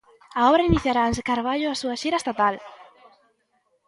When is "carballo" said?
1.29-1.69